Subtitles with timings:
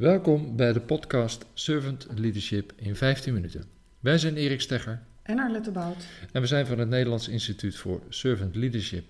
[0.00, 3.64] Welkom bij de podcast Servant Leadership in 15 minuten.
[3.98, 6.06] Wij zijn Erik Stegger en Arlette Bout.
[6.32, 9.04] En we zijn van het Nederlands Instituut voor Servant Leadership.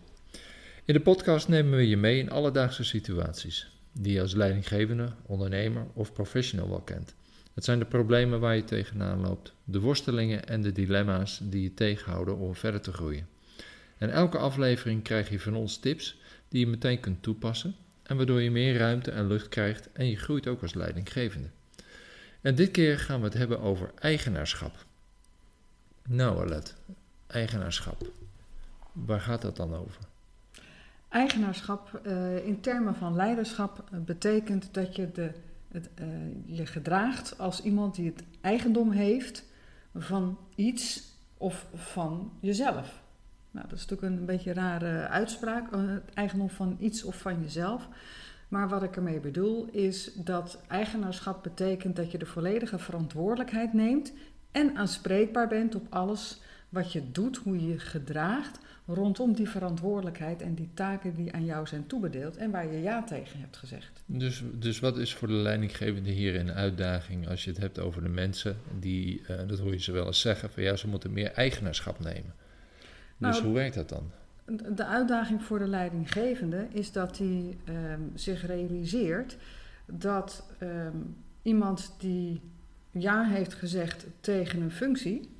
[0.85, 5.87] In de podcast nemen we je mee in alledaagse situaties die je als leidinggevende, ondernemer
[5.95, 7.15] of professional wel kent.
[7.55, 11.75] Het zijn de problemen waar je tegenaan loopt, de worstelingen en de dilemma's die je
[11.75, 13.29] tegenhouden om verder te groeien.
[13.99, 17.75] En elke aflevering krijg je van ons tips die je meteen kunt toepassen
[18.11, 21.49] en waardoor je meer ruimte en lucht krijgt en je groeit ook als leidinggevende.
[22.41, 24.87] En dit keer gaan we het hebben over eigenaarschap.
[26.09, 26.75] Nou, Alet,
[27.27, 28.13] eigenaarschap.
[28.93, 30.01] Waar gaat dat dan over?
[31.09, 35.33] Eigenaarschap uh, in termen van leiderschap uh, betekent dat je de,
[35.69, 36.07] het, uh,
[36.57, 39.45] je gedraagt als iemand die het eigendom heeft
[39.95, 41.03] van iets
[41.37, 43.03] of van jezelf.
[43.51, 47.41] Nou, dat is natuurlijk een beetje een rare uitspraak, het eigendom van iets of van
[47.41, 47.89] jezelf.
[48.49, 54.13] Maar wat ik ermee bedoel is dat eigenaarschap betekent dat je de volledige verantwoordelijkheid neemt
[54.53, 60.43] en aanspreekbaar bent op alles wat je doet, hoe je je gedraagt rondom die verantwoordelijkheid
[60.43, 64.03] en die taken die aan jou zijn toebedeeld en waar je ja tegen hebt gezegd.
[64.07, 68.03] Dus, dus wat is voor de leidinggevende hier een uitdaging als je het hebt over
[68.03, 71.13] de mensen die, uh, dat hoor je ze wel eens zeggen, van ja, ze moeten
[71.13, 72.35] meer eigenaarschap nemen.
[73.21, 74.11] Dus nou, hoe werkt dat dan?
[74.77, 79.37] De uitdaging voor de leidinggevende is dat hij um, zich realiseert
[79.87, 82.41] dat um, iemand die
[82.91, 85.31] ja heeft gezegd tegen een functie,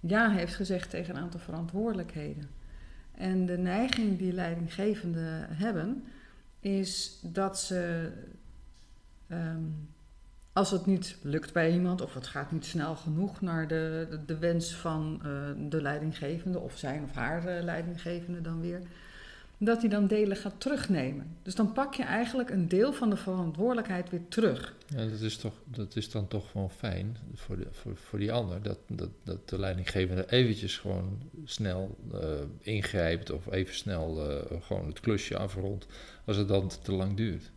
[0.00, 2.48] ja heeft gezegd tegen een aantal verantwoordelijkheden.
[3.14, 6.04] En de neiging die leidinggevenden hebben,
[6.60, 8.12] is dat ze,
[9.28, 9.88] um,
[10.58, 14.38] als het niet lukt bij iemand of het gaat niet snel genoeg naar de, de,
[14.38, 15.30] wens van uh,
[15.68, 18.80] de leidinggevende of zijn of haar uh, leidinggevende dan weer,
[19.58, 21.36] dat hij dan delen gaat terugnemen.
[21.42, 24.74] Dus dan pak je eigenlijk een deel van de verantwoordelijkheid weer terug.
[24.86, 28.32] Ja, dat is, toch, dat is dan toch gewoon fijn voor, de, voor, voor die
[28.32, 32.20] ander, dat, dat, dat de leidinggevende eventjes gewoon snel uh,
[32.58, 34.14] ingrijpt of even snel
[34.60, 35.86] gewoon het klusje afrondt,
[36.24, 37.50] als het dan te lang duurt.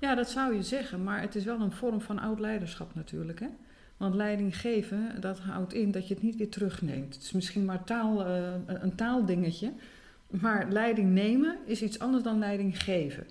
[0.00, 3.40] Ja, dat zou je zeggen, maar het is wel een vorm van oud leiderschap natuurlijk.
[3.40, 3.48] Hè?
[3.96, 7.14] Want leiding geven, dat houdt in dat je het niet weer terugneemt.
[7.14, 9.72] Het is misschien maar taal, uh, een taaldingetje,
[10.30, 13.26] maar leiding nemen is iets anders dan leiding geven.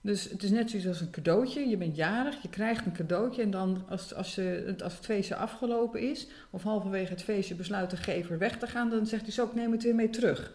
[0.00, 1.68] Dus het is net zoiets als een cadeautje.
[1.68, 4.40] Je bent jarig, je krijgt een cadeautje en dan als, als,
[4.82, 8.90] als het feestje afgelopen is, of halverwege het feestje besluit de gever weg te gaan,
[8.90, 10.52] dan zegt hij zo, ik neem het weer mee terug.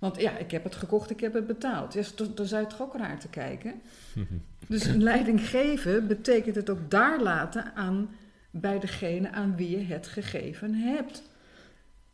[0.00, 1.92] Want ja, ik heb het gekocht, ik heb het betaald.
[1.92, 2.02] Ja,
[2.34, 3.80] dan zou je toch ook raar te kijken.
[4.68, 8.10] dus een leiding geven betekent het ook daar laten aan
[8.50, 11.22] bij degene aan wie je het gegeven hebt.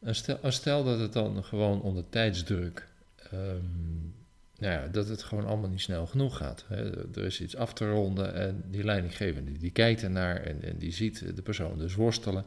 [0.02, 2.88] Stel, stel dat het dan gewoon onder tijdsdruk,
[3.32, 4.14] um,
[4.58, 6.64] nou ja, dat het gewoon allemaal niet snel genoeg gaat.
[6.68, 7.08] Hè.
[7.16, 10.92] Er is iets af te ronden en die leidinggevende die kijkt ernaar en, en die
[10.92, 12.44] ziet de persoon dus worstelen.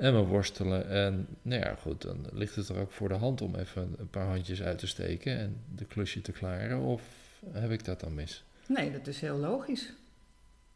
[0.00, 3.40] En we worstelen en nou ja, goed, dan ligt het er ook voor de hand
[3.40, 6.80] om even een paar handjes uit te steken en de klusje te klaren.
[6.80, 7.02] Of
[7.50, 8.44] heb ik dat dan mis?
[8.66, 9.92] Nee, dat is heel logisch.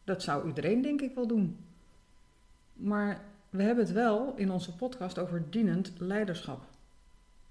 [0.05, 1.57] Dat zou iedereen denk ik wel doen.
[2.73, 3.21] Maar
[3.51, 6.65] we hebben het wel in onze podcast over dienend leiderschap.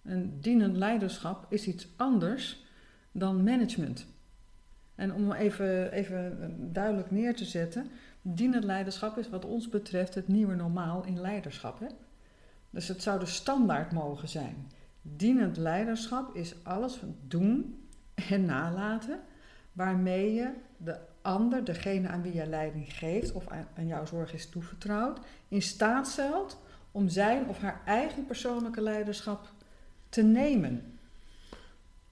[0.02, 2.64] En dienend leiderschap is iets anders
[3.12, 4.06] dan management.
[4.96, 7.92] En om even, even duidelijk neer te zetten,
[8.24, 11.80] dienend leiderschap is wat ons betreft het nieuwe normaal in leiderschap.
[11.80, 11.88] Hè?
[12.70, 14.72] Dus het zou de standaard mogen zijn.
[15.02, 19.20] Dienend leiderschap is alles doen en nalaten
[19.72, 24.50] waarmee je de ander, degene aan wie je leiding geeft of aan, jouw zorg is
[24.50, 26.62] toevertrouwd, in staat stelt
[26.92, 29.52] om zijn of haar eigen persoonlijke leiderschap
[30.10, 31.00] te nemen.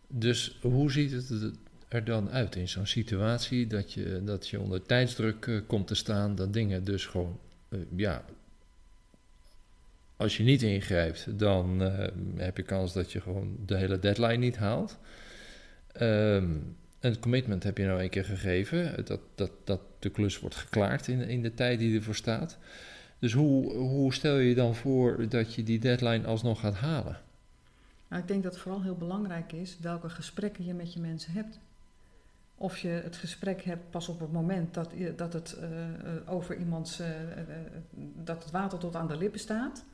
[0.07, 1.55] Dus hoe ziet het
[1.93, 5.95] er dan uit in zo'n situatie dat je, dat je onder tijdsdruk uh, komt te
[5.95, 8.25] staan, dat dingen dus gewoon, uh, ja,
[10.15, 14.37] als je niet ingrijpt, dan uh, heb je kans dat je gewoon de hele deadline
[14.37, 14.97] niet haalt.
[16.01, 20.55] Um, een commitment heb je nou een keer gegeven, dat, dat, dat de klus wordt
[20.55, 22.57] geklaard in, in de tijd die ervoor staat.
[23.19, 27.19] Dus hoe, hoe stel je je dan voor dat je die deadline alsnog gaat halen?
[28.07, 31.33] Nou, ik denk dat het vooral heel belangrijk is welke gesprekken je met je mensen
[31.33, 31.59] hebt.
[32.61, 36.99] Of je het gesprek hebt pas op het moment dat, dat het uh, over iemands
[36.99, 37.07] uh,
[38.15, 39.85] dat het water tot aan de lippen staat.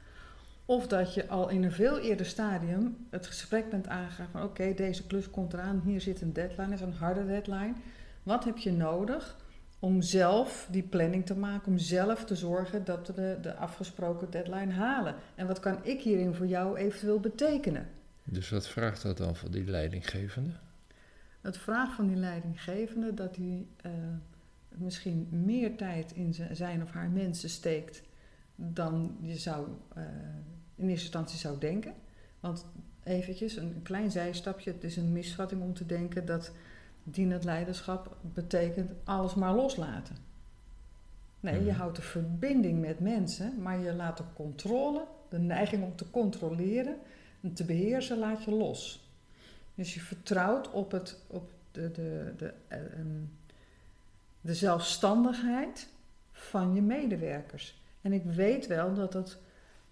[0.65, 4.73] Of dat je al in een veel eerder stadium het gesprek bent aangegaan van oké,
[4.73, 7.73] deze klus komt eraan, hier zit een deadline, is een harde deadline.
[8.23, 9.37] Wat heb je nodig
[9.79, 14.29] om zelf die planning te maken, om zelf te zorgen dat we de, de afgesproken
[14.29, 15.15] deadline halen?
[15.35, 17.87] En wat kan ik hierin voor jou eventueel betekenen?
[18.23, 20.51] Dus wat vraagt dat dan van die leidinggevende?
[21.41, 23.91] Het vraagt van die leidinggevende dat hij uh,
[24.69, 28.01] misschien meer tijd in zijn of haar mensen steekt
[28.55, 29.67] dan je zou
[29.97, 30.03] uh,
[30.75, 31.93] in eerste instantie zou denken.
[32.39, 32.65] Want
[33.03, 36.51] eventjes, een klein zijstapje, het is een misvatting om te denken dat
[37.03, 40.15] dienend leiderschap betekent alles maar loslaten.
[41.39, 41.79] Nee, je mhm.
[41.79, 46.95] houdt de verbinding met mensen, maar je laat de controle, de neiging om te controleren
[47.41, 49.06] en te beheersen, laat je los.
[49.77, 52.77] Dus je vertrouwt op, het, op de, de, de, uh,
[54.41, 55.89] de zelfstandigheid
[56.31, 57.81] van je medewerkers.
[58.01, 59.37] En ik weet wel dat het,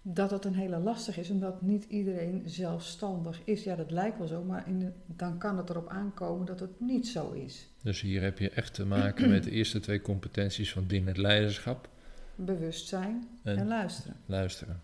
[0.02, 3.64] dat het een hele lastig is, omdat niet iedereen zelfstandig is.
[3.64, 7.08] Ja, dat lijkt wel zo, maar in dan kan het erop aankomen dat het niet
[7.08, 7.68] zo is.
[7.82, 11.88] Dus hier heb je echt te maken met de eerste twee competenties van dienend leiderschap.
[12.34, 14.16] Bewustzijn en, luisteren.
[14.26, 14.80] Luisteren.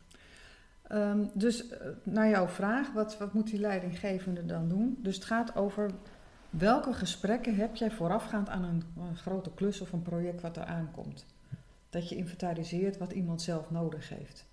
[0.90, 4.99] Um, dus uh, naar jouw vraag, wat, wat moet die leidinggevende dan doen?
[5.02, 5.90] Dus het gaat over
[6.50, 10.64] welke gesprekken heb jij voorafgaand aan een, een grote klus of een project wat er
[10.64, 11.26] aankomt?
[11.90, 14.44] Dat je inventariseert wat iemand zelf nodig heeft.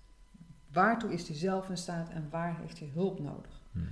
[0.72, 3.60] Waartoe is hij zelf in staat en waar heeft hij hulp nodig?
[3.72, 3.88] Hmm.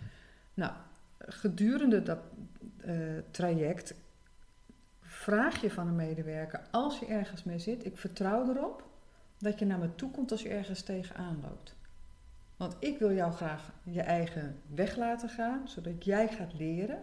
[0.55, 0.73] Nou,
[1.19, 2.19] gedurende dat
[2.87, 3.95] uh, traject
[5.01, 8.87] vraag je van een medewerker, als je ergens mee zit, ik vertrouw erop
[9.39, 11.77] dat je naar me toe komt als je ergens tegenaan loopt.
[12.59, 17.03] Want ik wil jou graag je eigen weg laten gaan, zodat jij gaat leren.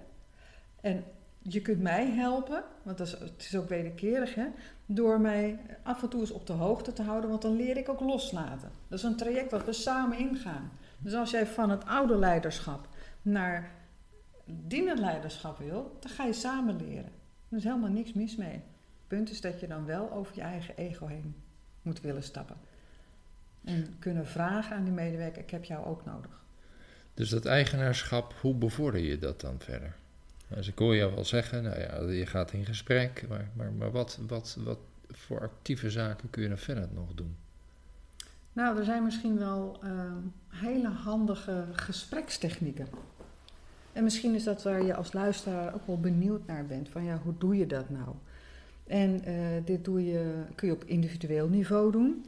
[0.82, 1.04] En
[1.42, 4.46] je kunt mij helpen, want dat is, het is ook wederkerig, hè,
[4.86, 7.90] door mij af en toe eens op de hoogte te houden, want dan leer ik
[7.90, 8.70] ook loslaten.
[8.88, 10.72] Dat is een traject dat we samen ingaan.
[10.98, 12.88] Dus als jij van het oude leiderschap
[13.22, 13.72] naar
[14.46, 17.12] dienend leiderschap wil, dan ga je samen leren.
[17.50, 18.54] Er is helemaal niks mis mee.
[18.54, 21.36] Het punt is dat je dan wel over je eigen ego heen
[21.82, 22.58] moet willen stappen.
[23.66, 26.44] En kunnen vragen aan die medewerker, ik heb jou ook nodig.
[27.14, 29.96] Dus dat eigenaarschap, hoe bevorder je dat dan verder?
[30.48, 33.92] Dus ik hoor jou wel zeggen, nou ja, je gaat in gesprek, maar, maar, maar
[33.92, 34.80] wat, wat, wat
[35.12, 37.36] voor actieve zaken kun je dan verder nog doen?
[38.54, 40.18] Nou, er zijn misschien wel ehm,
[40.48, 42.88] hele handige gesprekstechnieken.
[43.94, 46.90] En misschien is dat waar je als luisteraar ook wel benieuwd naar bent.
[46.90, 48.16] Van ja, hoe doe je dat nou?
[48.88, 52.26] En uh, dit doe je, kun je op individueel niveau doen.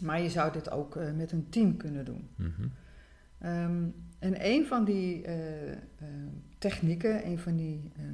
[0.00, 2.28] Maar je zou dit ook uh, met een team kunnen doen.
[2.36, 2.72] Mm -hmm.
[4.18, 5.76] En een van die uh, uh,
[6.58, 8.04] technieken, een van die uh,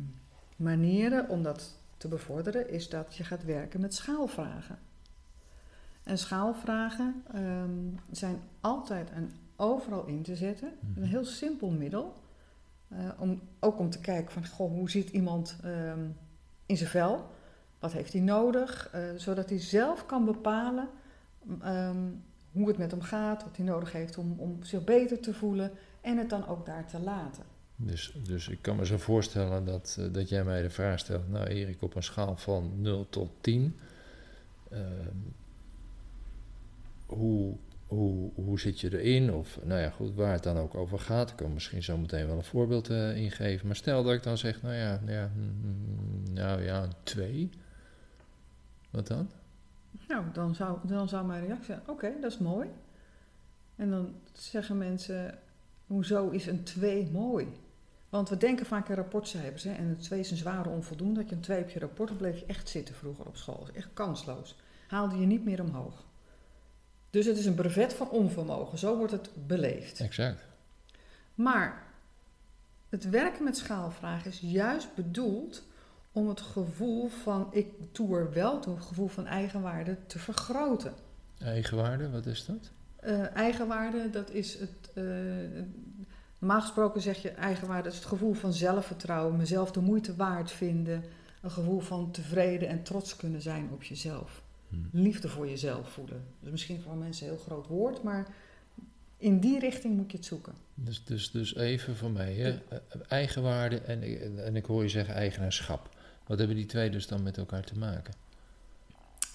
[0.56, 4.78] manieren om dat te bevorderen, is dat je gaat werken met schaalvragen.
[6.02, 10.72] En schaalvragen um, zijn altijd en overal in te zetten.
[10.80, 11.02] Mhm.
[11.02, 12.20] Een heel simpel middel.
[13.18, 16.16] om, ook om te kijken van, goh, hoe zit iemand um,
[16.66, 17.30] in zijn vel?
[17.78, 18.94] Wat heeft hij nodig?
[19.16, 20.88] zodat hij zelf kan bepalen
[21.64, 22.22] um,
[22.52, 25.70] hoe het met hem gaat, wat hij nodig heeft om, om zich beter te voelen
[26.00, 27.42] en het dan ook daar te laten.
[27.76, 31.28] Dus, dus ik kan me zo voorstellen dat, uh, dat jij mij de vraag stelt,
[31.28, 33.76] nou Erik, op een schaal van 0 tot 10,
[34.72, 35.16] uh, ehm,
[37.06, 37.56] hoe,
[37.86, 39.32] hoe, hoe zit je erin?
[39.32, 41.30] Of nou ja, goed, waar het dan ook over gaat.
[41.30, 43.66] Ik kan misschien zo meteen wel een voorbeeld uh, ingeven.
[43.66, 47.50] Maar stel dat ik dan zeg, nou ja, ja mm, nou ja, een 2.
[48.90, 49.30] Wat dan?
[50.08, 52.68] Nou, dan zou, dan zou mijn reactie zijn, oké, dat is mooi.
[53.76, 55.38] En dan zeggen mensen,
[55.92, 57.60] Hoezo is een 2 mooi?
[58.08, 59.62] Want we denken vaak in rapportcijfers.
[59.62, 61.20] Hè, en een 2 is een zware onvoldoende.
[61.20, 63.68] Dat je een 2 op je rapport, dan bleef je echt zitten vroeger op school.
[63.74, 64.56] Echt kansloos.
[64.88, 66.04] Haalde je niet meer omhoog.
[67.10, 68.78] Dus het is een brevet van onvermogen.
[68.78, 70.00] Zo wordt het beleefd.
[70.00, 70.46] Exact.
[71.34, 71.86] Maar
[72.88, 75.62] het werken met schaalvragen is juist bedoeld
[76.12, 80.94] om het gevoel van ik doe er wel toe, het gevoel van eigenwaarde te vergroten.
[81.38, 82.70] Eigenwaarde, wat is dat?
[83.04, 84.90] Uh, eigenwaarde, dat is het.
[84.94, 85.04] Uh,
[86.38, 91.04] normaal gesproken zeg je eigenwaarde is het gevoel van zelfvertrouwen, mezelf de moeite waard vinden,
[91.42, 94.42] een gevoel van tevreden en trots kunnen zijn op jezelf.
[94.68, 94.88] Hmm.
[94.92, 96.22] Liefde voor jezelf voelen.
[96.40, 98.26] Dus misschien voor mensen een heel groot woord, maar
[99.16, 100.52] in die richting moet je het zoeken.
[100.74, 102.50] Dus, dus, dus even voor mij, hè?
[102.50, 102.78] Eh,
[103.08, 104.02] eigenwaarde en,
[104.44, 105.88] en ik hoor je zeggen eigenaarschap.
[106.32, 108.14] Wat hebben die twee dus dan met elkaar te maken?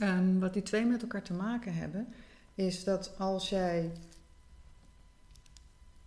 [0.02, 2.14] Um, wat die twee met elkaar te maken hebben,
[2.56, 3.92] is dat als jij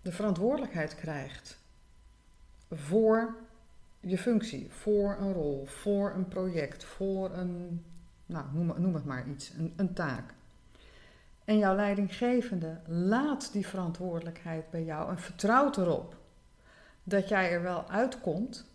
[0.02, 1.58] de verantwoordelijkheid krijgt
[2.70, 3.36] voor
[4.00, 7.84] je functie, voor een rol, voor een project, voor een,
[8.26, 10.34] nou, noem, noem het maar iets, een, een taak.
[11.44, 16.16] En jouw leidinggevende laat die verantwoordelijkheid bij jou en vertrouwt erop
[17.02, 18.68] dat jij er wel uitkomt.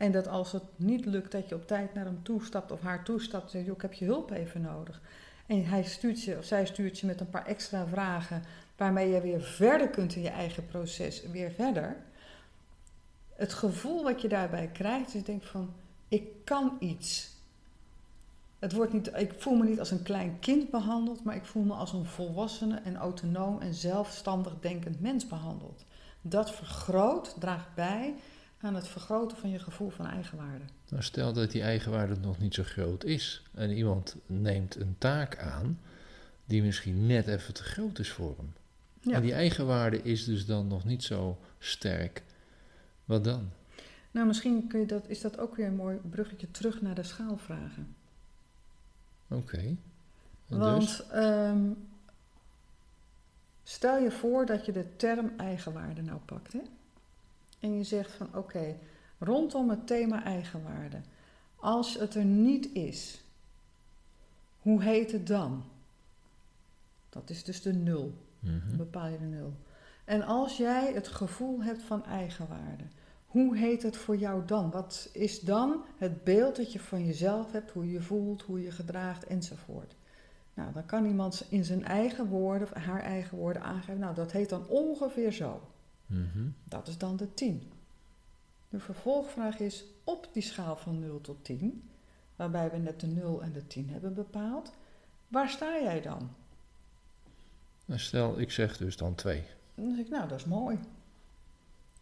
[0.00, 3.04] En dat als het niet lukt, dat je op tijd naar hem toestapt of haar
[3.04, 5.00] toestapt en zegt: Ik heb je hulp even nodig.
[5.46, 8.42] En hij stuurt je, of zij stuurt je met een paar extra vragen
[8.76, 11.96] waarmee je weer verder kunt in je eigen proces, weer verder.
[13.34, 15.72] Het gevoel wat je daarbij krijgt, is denk van,
[16.08, 17.30] ik kan iets.
[18.58, 21.62] Het wordt niet, ik voel me niet als een klein kind behandeld, maar ik voel
[21.62, 25.84] me als een volwassene en autonoom en zelfstandig denkend mens behandeld.
[26.20, 28.14] Dat vergroot, draagt bij
[28.60, 30.64] aan het vergroten van je gevoel van eigenwaarde.
[30.88, 35.38] Nou, stel dat die eigenwaarde nog niet zo groot is en iemand neemt een taak
[35.38, 35.78] aan
[36.44, 38.52] die misschien net even te groot is voor hem.
[39.00, 39.14] Ja.
[39.14, 42.22] En die eigenwaarde is dus dan nog niet zo sterk.
[43.04, 43.50] Wat dan?
[44.10, 47.02] Nou, misschien kun je dat, is dat ook weer een mooi bruggetje terug naar de
[47.02, 47.94] schaalvragen.
[49.28, 49.76] Oké.
[50.46, 50.58] Dus?
[50.58, 51.70] Want ehm,
[53.62, 56.52] stel je voor dat je de term eigenwaarde nou pakt.
[56.52, 56.60] Hè?
[57.60, 58.76] En je zegt van oké,
[59.18, 61.00] rondom het thema eigenwaarde.
[61.56, 63.24] Als het er niet is,
[64.58, 65.64] hoe heet het dan?
[67.08, 68.12] Dat is dus de nul.
[68.40, 69.52] Dan bepaal je de nul.
[70.04, 72.84] En als jij het gevoel hebt van eigenwaarde,
[73.26, 74.70] hoe heet het voor jou dan?
[74.70, 78.64] Wat is dan het beeld dat je van jezelf hebt, hoe je voelt, hoe je
[78.64, 79.94] je gedraagt enzovoort?
[80.54, 84.32] Nou, dan kan iemand in zijn eigen woorden, of haar eigen woorden aangeven, nou dat
[84.32, 85.60] heet dan ongeveer zo.
[86.10, 86.48] Mhm.
[86.64, 87.72] Dat is dan de 10.
[88.68, 91.90] De vervolgvraag is op die schaal van 0 tot 10,
[92.36, 94.72] waarbij we net de 0 en de 10 hebben bepaald,
[95.28, 96.30] waar sta jij dan?
[97.84, 99.42] Nou, stel, ik zeg dus dan twee.
[99.74, 100.78] Dan zeg ik, nou, dat is mooi.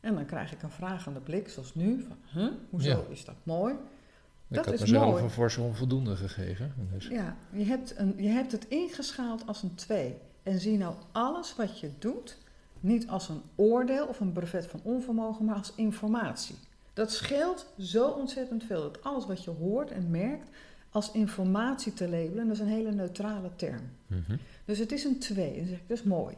[0.01, 2.03] En dan krijg ik een vragende blik, zoals nu.
[2.09, 2.53] Van, huh?
[2.71, 3.03] Hoezo Ja.
[3.09, 3.75] is dat mooi?
[3.75, 5.23] Ik Dat had is mezelf mooi.
[5.23, 6.75] een forse onvoldoende gegeven.
[6.93, 10.17] Dus, Ja, je hebt, een, je hebt het ingeschaald als een 2.
[10.43, 12.39] En zie nou alles wat je doet,
[12.81, 16.57] niet als een oordeel of een brevet van onvermogen, maar als informatie.
[16.93, 18.83] Dat scheelt zo ontzettend veel.
[18.83, 20.49] Dat alles wat je hoort en merkt,
[20.91, 23.91] als informatie te labelen, dat is een hele neutrale term.
[24.07, 24.37] Mhm.
[24.65, 25.53] Dus het is een 2.
[25.53, 26.35] En dan zeg ik, dat is mooi.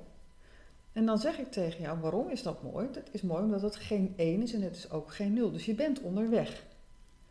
[0.92, 2.88] En dan zeg ik tegen jou, waarom is dat mooi?
[2.92, 5.50] Dat is mooi omdat het geen 1 is en het is ook geen 0.
[5.50, 6.64] Dus je bent onderweg.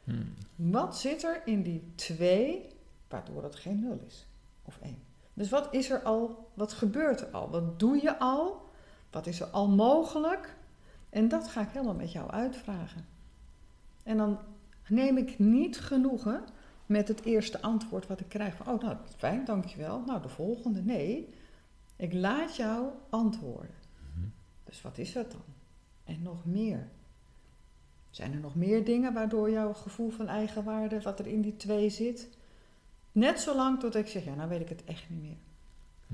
[0.04, 0.34] Hmm.
[0.56, 2.66] Wat zit er in die 2
[3.08, 4.26] waardoor het geen 0 is?
[4.66, 4.98] Of 1.
[5.34, 6.50] Dus wat is er al?
[6.54, 7.50] Wat gebeurt er al?
[7.50, 8.69] Wat doe je al?
[9.12, 10.56] Wat is er al mogelijk?
[11.10, 13.06] En dat ga ik helemaal met jou uitvragen.
[14.04, 14.40] En dan
[14.88, 16.44] neem ik niet genoegen
[16.86, 20.04] met het eerste antwoord wat ik krijg van, oh nou, fijn, dankjewel.
[20.06, 21.34] Nou, de volgende, nee.
[21.96, 23.76] Ik laat jou antwoorden.
[24.14, 24.28] Mhm.
[24.64, 25.44] Dus wat is dat dan?
[26.04, 26.88] En nog meer.
[28.10, 31.90] Zijn er nog meer dingen waardoor jouw gevoel van eigenwaarde, wat er in die twee
[31.90, 32.30] zit?
[33.12, 35.38] Net zolang tot ik zeg, ja, nou weet ik het echt niet meer.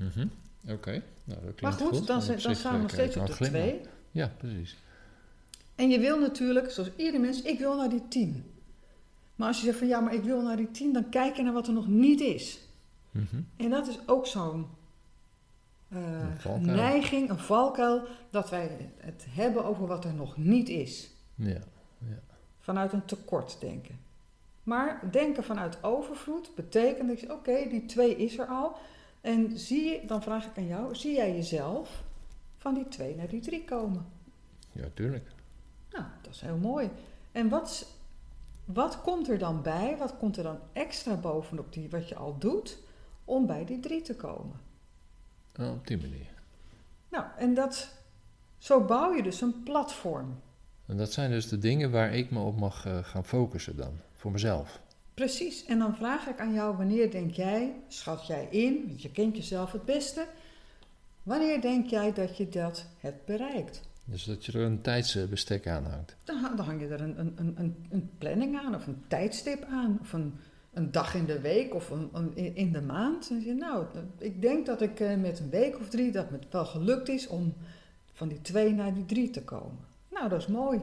[0.08, 0.26] Mhm.
[0.68, 0.90] Oké,
[1.24, 3.32] nou dat klinkt Maar goed, dan, op dan zich, staan we nog steeds op de
[3.32, 3.68] glimlachen.
[3.78, 3.90] twee.
[4.10, 4.76] Ja, precies.
[5.74, 8.44] En je wil natuurlijk, zoals ieder mens, ik wil naar die tien.
[9.34, 11.42] Maar als je zegt van ja, maar ik wil naar die tien, dan kijk je
[11.42, 12.60] naar wat er nog niet is.
[13.10, 13.40] Mhm.
[13.56, 14.66] En dat is ook zo'n
[15.88, 21.10] eh, Een neiging, een valkuil, dat wij het hebben over wat er nog niet is.
[21.34, 21.58] Ja.
[22.58, 23.98] Vanuit een tekort denken.
[24.62, 28.76] Maar denken vanuit overvloed betekent dat je, oké, die twee is er al.
[29.26, 32.04] En zie je, dan vraag ik aan jou, zie jij jezelf
[32.58, 34.06] van die twee naar die drie komen?
[34.72, 35.28] ja, tuurlijk.
[35.90, 36.90] Nou, dat is heel mooi.
[37.32, 37.86] En wat,
[38.64, 39.96] wat komt er dan bij?
[39.96, 42.78] Wat komt er dan extra bovenop die, wat je al doet
[43.24, 44.60] om bij die drie te komen?
[45.60, 46.32] Oh, op die manier.
[47.08, 47.88] Nou, en dat,
[48.58, 50.40] zo bouw je dus een platform.
[50.86, 54.00] En dat zijn dus de dingen waar ik me op mag eh, gaan focussen dan,
[54.14, 54.80] voor mezelf.
[55.16, 55.64] Precies.
[55.64, 59.36] En dan vraag ik aan jou, wanneer denk jij, schat jij in, want je kent
[59.36, 60.26] jezelf het beste,
[61.22, 63.80] wanneer denk jij dat je dat hebt bereikt?
[64.04, 66.16] Dus dat je er een tijdsbestek aan hangt.
[66.24, 69.64] Dan, ha- dan hang je er een, een, een, een, planning aan, of een tijdstip
[69.64, 70.34] aan, of een,
[70.72, 73.30] een dag in de week, of een, een- in- de maand.
[73.30, 73.86] En zeg je, nou,
[74.18, 77.26] ik denk dat ik eh, met een week of drie, dat het wel gelukt is
[77.26, 77.54] om
[78.12, 79.78] van die twee naar die drie te komen.
[80.10, 80.80] Nou, dat is mooi.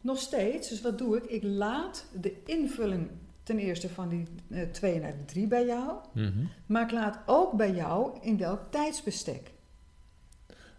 [0.00, 1.24] Nog steeds, dus wat doe ik?
[1.24, 3.08] Ik laat de invulling
[3.44, 6.44] ten eerste van die eh, twee naar die drie bij jou, Mhm.
[6.66, 9.50] maar ik laat ook bij jou in welk tijdsbestek.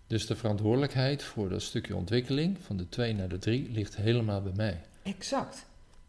[0.07, 4.41] Dus de verantwoordelijkheid voor dat stukje ontwikkeling van de 2 naar de 3 ligt helemaal
[4.41, 4.81] bij mij.
[5.03, 5.65] Exact.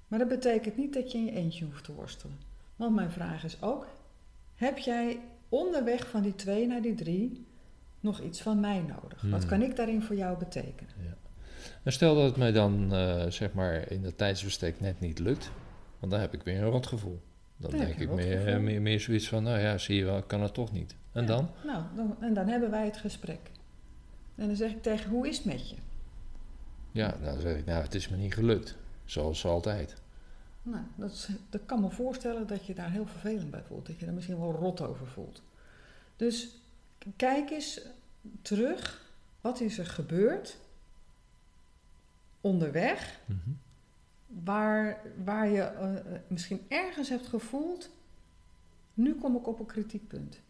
[0.08, 2.36] Maar dat betekent niet dat je in je eentje hoeft te worstelen.
[2.76, 3.86] Want mijn vraag is ook:
[4.54, 7.46] heb jij onderweg van die twee naar die drie
[8.00, 9.22] nog iets van mij nodig?
[9.22, 9.48] Wat Hmm.
[9.48, 10.94] kan ik daarin voor jou betekenen?
[11.82, 15.50] En stel dat het mij dan eh, zeg maar in dat tijdsbestek net niet lukt,
[16.08, 17.20] want dan heb ik weer een rotgevoel.
[17.56, 20.26] Dan denk ik meer, eh, meer, meer zoiets van, nou ja, zie je wel, ik
[20.26, 20.94] kan het toch niet.
[21.12, 21.26] En Ja.
[21.26, 21.50] dan?
[21.64, 23.40] Nou, dan, en dan hebben wij het gesprek.
[24.34, 25.76] En dan zeg ik tegen: hoe is het met je?
[26.92, 28.76] Ja, dan zeg ik, nou, het is me niet gelukt.
[29.04, 29.94] Zoals altijd.
[30.62, 33.86] Nou, dat, is, dat kan me voorstellen dat je daar heel vervelend bij voelt.
[33.86, 35.42] Dat je daar misschien wel rot over voelt.
[36.16, 36.48] Dus
[37.16, 37.80] kijk eens
[38.42, 39.04] terug.
[39.40, 40.56] Wat is er gebeurd?
[42.40, 43.20] Onderweg.
[43.24, 43.50] Mhm.
[44.26, 47.90] Waar, waar je eh, eh, misschien ergens hebt gevoeld...
[48.94, 50.40] Nu kom ik op een kritiekpunt.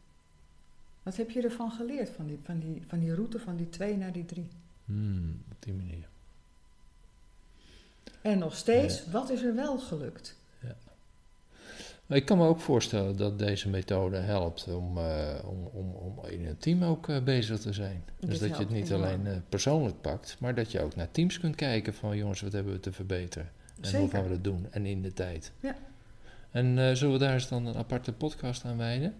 [1.02, 3.96] Wat heb je ervan geleerd, van die, van die, van die route van die twee
[3.96, 4.48] naar die drie?
[4.84, 6.08] Hmm, op die manier.
[8.20, 10.36] En nog steeds, wat is er wel gelukt?
[12.06, 16.26] Maar ik kan me ook voorstellen dat deze methode helpt om, eh, om, om, om
[16.26, 18.04] in een team ook bezig te zijn.
[18.20, 21.40] Dit dus dat je het niet alleen persoonlijk pakt, maar dat je ook naar teams
[21.40, 23.50] kunt kijken van jongens, wat hebben we te verbeteren?
[23.80, 24.08] En hoe Zeker.
[24.08, 24.66] gaan we dat doen?
[24.70, 25.52] En in de tijd.
[25.60, 25.74] Ja.
[26.50, 29.14] En eh, zullen we daar eens dan een aparte podcast aan wijden?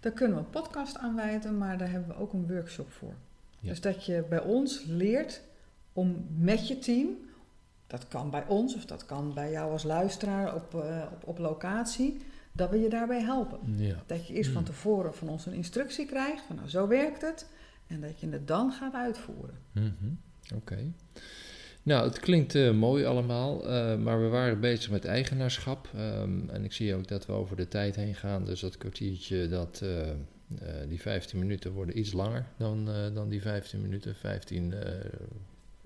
[0.00, 3.14] Daar kunnen we een podcast aan wijden, maar daar hebben we ook een workshop voor.
[3.60, 3.68] Ja.
[3.68, 5.42] Dus dat je bij ons leert
[5.92, 7.08] om met je team,
[7.86, 11.38] dat kan bij ons of dat kan bij jou als luisteraar op, eh, op, op
[11.38, 12.20] locatie,
[12.52, 13.58] dat we je daarbij helpen.
[13.76, 14.02] Ja.
[14.06, 14.72] Dat je eerst van Hmm.
[14.72, 17.46] tevoren van ons een instructie krijgt, van nou zo werkt het,
[17.86, 19.54] en dat je het dan gaat uitvoeren.
[19.72, 20.12] Mhm,
[20.54, 20.92] Oké.
[21.82, 25.88] Nou, het klinkt eh, mooi allemaal, eh, maar we waren bezig met eigenaarschap.
[25.94, 28.44] ehm, en ik zie ook dat we over de tijd heen gaan.
[28.44, 29.82] Dus dat kwartiertje, dat,
[30.60, 34.14] eh, die 15 minuten worden iets langer dan, dan die 15 minuten.
[34.14, 34.92] 15 eh,